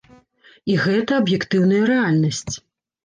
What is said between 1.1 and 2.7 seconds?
аб'ектыўная рэальнасць.